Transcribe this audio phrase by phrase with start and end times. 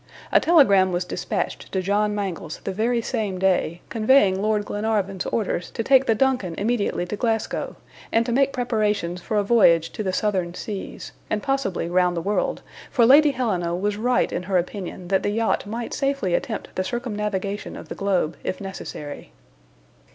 [0.31, 5.69] A telegram was dispatched to John Mangles the very same day, conveying Lord Glenarvan's orders
[5.69, 7.75] to take the DUNCAN immediately to Glasgow,
[8.11, 12.21] and to make preparations for a voyage to the Southern Seas, and possibly round the
[12.21, 16.75] world, for Lady Helena was right in her opinion that the yacht might safely attempt
[16.75, 19.31] the circumnavigation of the globe, if necessary.